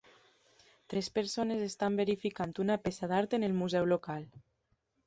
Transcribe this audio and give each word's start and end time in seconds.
Tres 0.93 1.09
persones 1.17 1.61
estan 1.67 2.01
verificant 2.01 2.57
una 2.65 2.79
peça 2.89 3.13
d'art 3.13 3.39
en 3.41 3.51
el 3.51 3.59
museu 3.63 3.91
local. 3.97 4.29